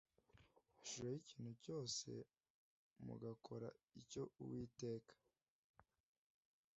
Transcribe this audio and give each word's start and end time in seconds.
ishusho 0.83 1.03
y 1.11 1.17
ikintu 1.21 1.51
cyose 1.63 2.09
mugakora 3.05 3.69
icyo 4.01 4.23
Uwiteka 4.41 5.13